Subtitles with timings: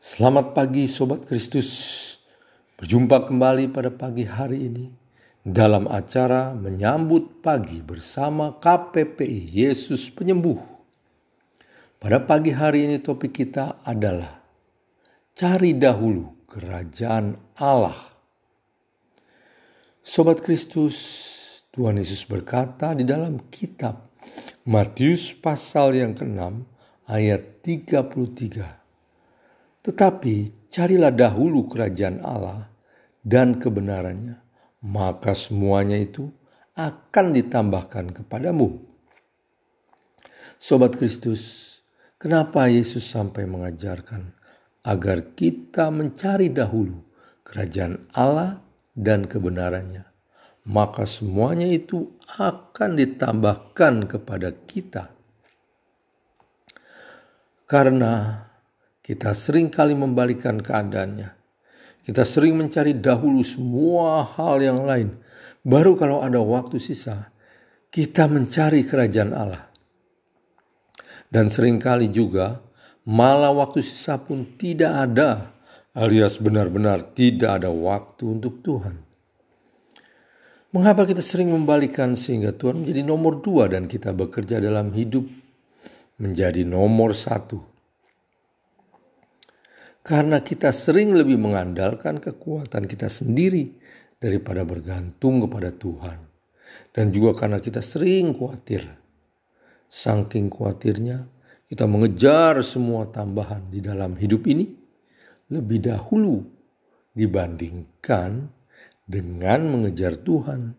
[0.00, 1.68] Selamat pagi Sobat Kristus.
[2.80, 4.88] Berjumpa kembali pada pagi hari ini
[5.44, 10.56] dalam acara menyambut pagi bersama KPPI Yesus Penyembuh.
[12.00, 14.40] Pada pagi hari ini topik kita adalah
[15.36, 18.00] cari dahulu kerajaan Allah.
[20.00, 20.96] Sobat Kristus,
[21.76, 24.08] Tuhan Yesus berkata di dalam kitab
[24.64, 26.40] Matius pasal yang ke-6
[27.04, 28.79] ayat 33
[29.80, 32.68] tetapi carilah dahulu kerajaan Allah
[33.24, 34.36] dan kebenarannya,
[34.84, 36.28] maka semuanya itu
[36.76, 38.80] akan ditambahkan kepadamu.
[40.60, 41.72] Sobat Kristus,
[42.20, 44.36] kenapa Yesus sampai mengajarkan
[44.84, 47.00] agar kita mencari dahulu
[47.44, 48.60] kerajaan Allah
[48.92, 50.04] dan kebenarannya?
[50.68, 55.08] Maka semuanya itu akan ditambahkan kepada kita.
[57.64, 58.44] Karena
[59.10, 61.34] kita sering kali membalikan keadaannya.
[62.06, 65.18] Kita sering mencari dahulu semua hal yang lain.
[65.66, 67.34] Baru kalau ada waktu sisa,
[67.90, 69.66] kita mencari kerajaan Allah.
[71.26, 72.62] Dan sering kali juga
[73.02, 75.58] malah waktu sisa pun tidak ada
[75.90, 78.94] alias benar-benar tidak ada waktu untuk Tuhan.
[80.70, 85.26] Mengapa kita sering membalikan sehingga Tuhan menjadi nomor dua dan kita bekerja dalam hidup
[86.22, 87.79] menjadi nomor satu?
[90.00, 93.68] Karena kita sering lebih mengandalkan kekuatan kita sendiri
[94.16, 96.18] daripada bergantung kepada Tuhan.
[96.90, 98.88] Dan juga karena kita sering khawatir.
[99.90, 101.28] Saking khawatirnya
[101.68, 104.70] kita mengejar semua tambahan di dalam hidup ini
[105.50, 106.46] lebih dahulu
[107.12, 108.48] dibandingkan
[109.04, 110.78] dengan mengejar Tuhan.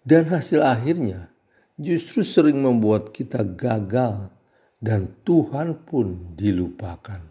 [0.00, 1.30] Dan hasil akhirnya
[1.76, 4.32] justru sering membuat kita gagal
[4.80, 7.29] dan Tuhan pun dilupakan.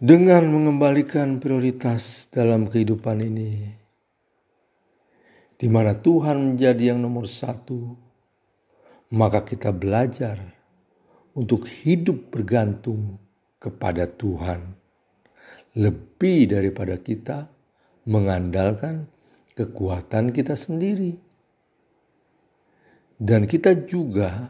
[0.00, 3.68] Dengan mengembalikan prioritas dalam kehidupan ini,
[5.60, 8.00] di mana Tuhan menjadi yang nomor satu,
[9.12, 10.40] maka kita belajar
[11.36, 13.20] untuk hidup bergantung
[13.60, 14.72] kepada Tuhan
[15.76, 17.52] lebih daripada kita
[18.08, 19.04] mengandalkan
[19.52, 21.12] kekuatan kita sendiri.
[23.20, 24.48] Dan kita juga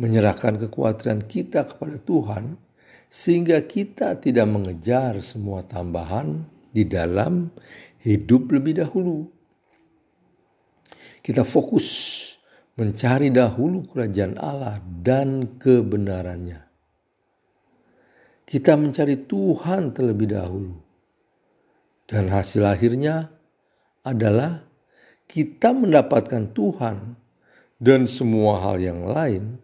[0.00, 2.69] menyerahkan kekhawatiran kita kepada Tuhan
[3.10, 7.50] sehingga kita tidak mengejar semua tambahan di dalam
[8.06, 9.26] hidup lebih dahulu.
[11.20, 11.88] Kita fokus
[12.78, 16.64] mencari dahulu kerajaan Allah dan kebenarannya.
[18.46, 20.74] Kita mencari Tuhan terlebih dahulu.
[22.06, 23.30] Dan hasil akhirnya
[24.02, 24.66] adalah
[25.30, 27.14] kita mendapatkan Tuhan
[27.78, 29.62] dan semua hal yang lain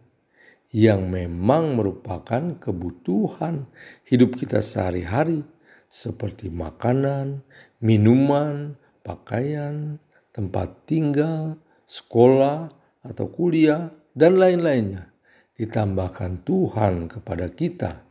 [0.77, 3.65] yang memang merupakan kebutuhan
[4.05, 5.41] hidup kita sehari-hari
[5.89, 7.41] seperti makanan,
[7.81, 9.97] minuman, pakaian,
[10.29, 11.57] tempat tinggal,
[11.89, 12.69] sekolah
[13.01, 15.09] atau kuliah dan lain-lainnya
[15.57, 18.05] ditambahkan Tuhan kepada kita.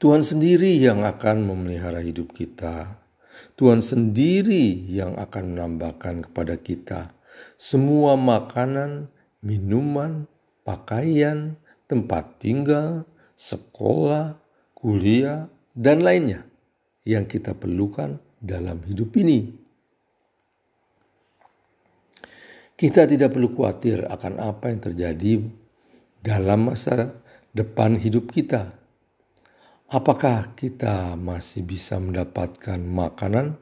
[0.00, 2.96] Tuhan sendiri yang akan memelihara hidup kita.
[3.60, 7.12] Tuhan sendiri yang akan menambahkan kepada kita
[7.60, 9.12] semua makanan,
[9.44, 10.24] minuman,
[10.66, 11.56] pakaian,
[11.90, 14.38] tempat tinggal, sekolah,
[14.76, 16.44] kuliah, dan lainnya
[17.04, 19.60] yang kita perlukan dalam hidup ini.
[22.80, 25.32] Kita tidak perlu khawatir akan apa yang terjadi
[26.24, 27.12] dalam masa
[27.52, 28.72] depan hidup kita.
[29.90, 33.58] Apakah kita masih bisa mendapatkan makanan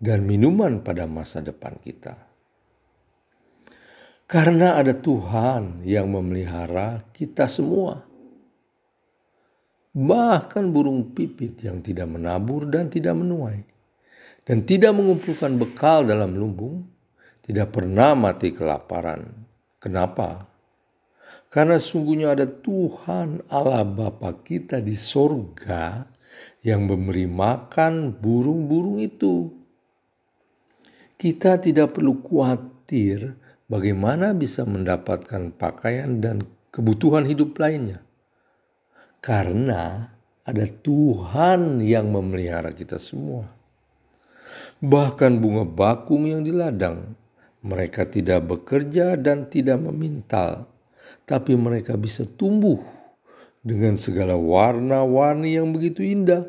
[0.00, 2.33] dan minuman pada masa depan kita?
[4.34, 8.02] Karena ada Tuhan yang memelihara kita semua.
[9.94, 13.62] Bahkan burung pipit yang tidak menabur dan tidak menuai.
[14.42, 16.82] Dan tidak mengumpulkan bekal dalam lumbung.
[17.46, 19.22] Tidak pernah mati kelaparan.
[19.78, 20.50] Kenapa?
[21.46, 26.10] Karena sungguhnya ada Tuhan Allah Bapa kita di sorga
[26.66, 29.46] yang memberi makan burung-burung itu.
[31.14, 36.44] Kita tidak perlu khawatir bagaimana bisa mendapatkan pakaian dan
[36.74, 38.02] kebutuhan hidup lainnya.
[39.24, 40.12] Karena
[40.44, 43.48] ada Tuhan yang memelihara kita semua.
[44.84, 47.16] Bahkan bunga bakung yang di ladang,
[47.64, 50.68] mereka tidak bekerja dan tidak memintal,
[51.24, 52.76] tapi mereka bisa tumbuh
[53.64, 56.44] dengan segala warna-warni yang begitu indah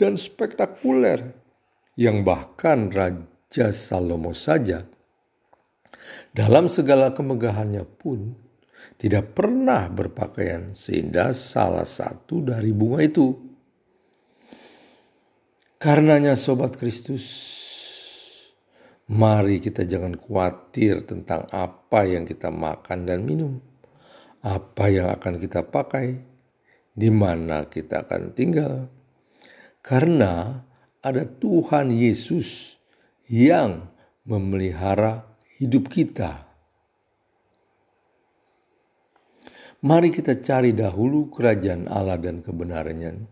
[0.00, 1.36] dan spektakuler,
[2.00, 4.88] yang bahkan Raja Salomo saja
[6.32, 8.34] dalam segala kemegahannya pun
[8.94, 13.26] tidak pernah berpakaian seindah salah satu dari bunga itu.
[15.80, 17.26] Karenanya sobat Kristus,
[19.10, 23.60] mari kita jangan khawatir tentang apa yang kita makan dan minum,
[24.40, 26.24] apa yang akan kita pakai,
[26.94, 28.88] di mana kita akan tinggal.
[29.84, 30.64] Karena
[31.04, 32.80] ada Tuhan Yesus
[33.28, 33.92] yang
[34.24, 36.46] memelihara hidup kita.
[39.84, 43.28] Mari kita cari dahulu kerajaan Allah dan kebenarannya,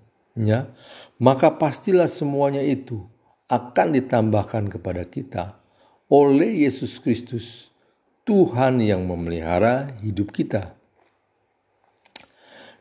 [1.17, 3.09] maka pastilah semuanya itu
[3.49, 5.57] akan ditambahkan kepada kita
[6.13, 7.73] oleh Yesus Kristus,
[8.29, 10.77] Tuhan yang memelihara hidup kita.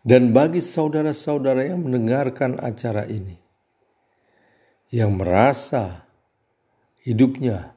[0.03, 3.39] Dan bagi saudara-saudara yang mendengarkan acara ini,
[4.91, 6.11] yang merasa
[7.07, 7.71] hidupnya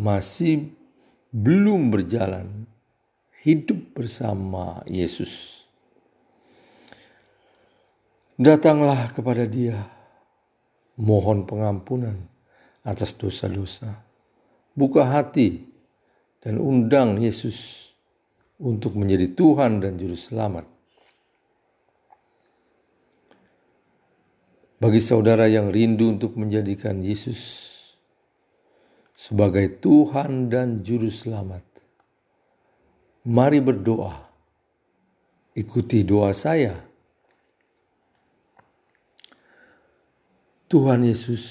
[0.00, 0.72] masih
[1.28, 2.64] belum berjalan
[3.44, 5.62] hidup bersama Yesus.
[8.40, 9.76] Datanglah kepada Dia,
[10.96, 12.16] mohon pengampunan
[12.80, 14.00] atas dosa-dosa.
[14.72, 15.68] Buka hati
[16.40, 17.92] dan undang Yesus
[18.56, 20.64] untuk menjadi Tuhan dan Juru Selamat.
[24.80, 27.69] Bagi saudara yang rindu untuk menjadikan Yesus
[29.20, 31.60] sebagai Tuhan dan Juru Selamat,
[33.28, 34.32] mari berdoa.
[35.52, 36.88] Ikuti doa saya.
[40.72, 41.44] Tuhan Yesus,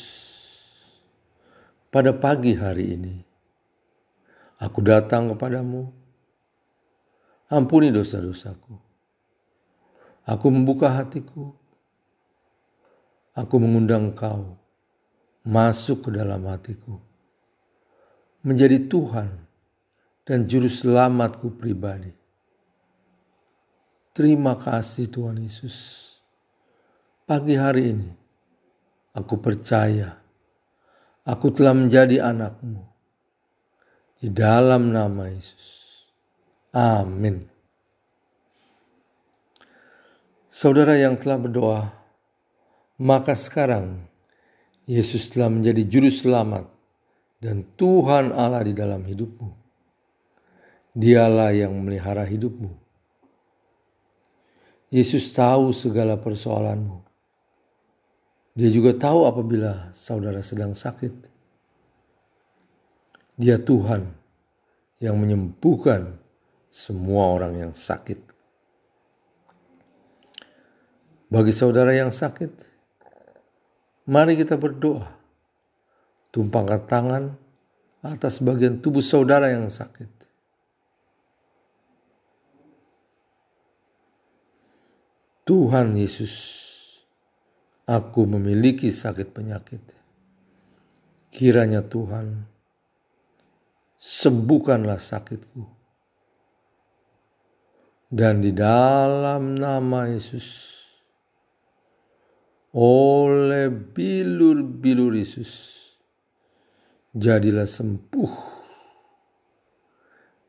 [1.94, 3.16] pada pagi hari ini,
[4.58, 5.94] aku datang kepadamu.
[7.54, 8.78] Ampuni dosa-dosaku.
[10.26, 11.54] Aku membuka hatiku.
[13.38, 14.58] Aku mengundang kau
[15.46, 17.09] masuk ke dalam hatiku.
[18.40, 19.28] Menjadi Tuhan
[20.24, 22.16] dan juru selamatku pribadi.
[24.16, 26.08] Terima kasih Tuhan Yesus.
[27.28, 28.10] Pagi hari ini
[29.12, 30.20] aku percaya
[31.28, 32.88] aku telah menjadi anakmu.
[34.20, 36.04] Di dalam nama Yesus.
[36.76, 37.40] Amin.
[40.52, 41.84] Saudara yang telah berdoa,
[43.00, 44.04] maka sekarang
[44.84, 46.79] Yesus telah menjadi juru selamat
[47.40, 49.50] dan Tuhan Allah di dalam hidupmu.
[50.96, 52.72] Dialah yang memelihara hidupmu.
[54.92, 57.00] Yesus tahu segala persoalanmu.
[58.60, 61.14] Dia juga tahu apabila saudara sedang sakit.
[63.40, 64.12] Dia Tuhan
[65.00, 66.20] yang menyembuhkan
[66.68, 68.20] semua orang yang sakit.
[71.30, 72.52] Bagi saudara yang sakit,
[74.10, 75.19] mari kita berdoa.
[76.30, 77.24] Tumpangkan tangan
[78.06, 80.20] atas bagian tubuh saudara yang sakit.
[85.50, 86.34] Tuhan Yesus,
[87.90, 89.82] aku memiliki sakit penyakit.
[91.34, 92.46] Kiranya Tuhan,
[93.98, 95.66] sembuhkanlah sakitku.
[98.14, 100.78] Dan di dalam nama Yesus,
[102.78, 105.79] oleh bilur-bilur Yesus,
[107.16, 108.34] jadilah sembuh.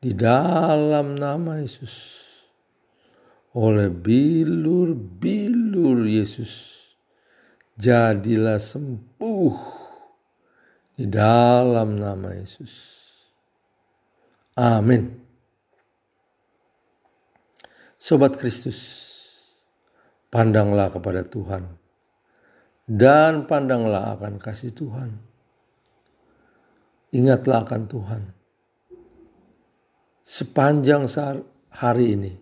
[0.01, 2.21] Di dalam nama Yesus
[3.55, 6.79] oleh bilur-bilur Yesus.
[7.81, 9.57] Jadilah sembuh
[11.01, 13.01] di dalam nama Yesus.
[14.61, 15.17] Amin.
[18.01, 18.81] Sobat Kristus,
[20.29, 21.65] pandanglah kepada Tuhan
[22.89, 25.30] dan pandanglah akan kasih Tuhan.
[27.11, 28.23] Ingatlah akan Tuhan.
[30.23, 31.11] Sepanjang
[31.75, 32.33] hari ini,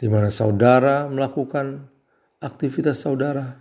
[0.00, 1.84] di mana saudara melakukan
[2.40, 3.60] aktivitas saudara.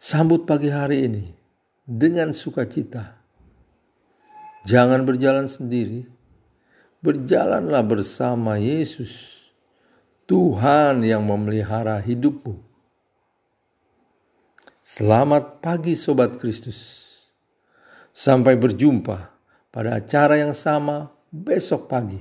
[0.00, 1.24] Sambut pagi hari ini
[1.84, 3.20] dengan sukacita.
[4.64, 6.08] Jangan berjalan sendiri,
[7.04, 9.44] berjalanlah bersama Yesus,
[10.24, 12.56] Tuhan yang memelihara hidupmu.
[14.80, 17.11] Selamat pagi, Sobat Kristus.
[18.12, 19.32] Sampai berjumpa
[19.72, 22.20] pada acara yang sama besok pagi.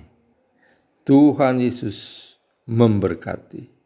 [1.04, 2.32] Tuhan Yesus
[2.64, 3.81] memberkati.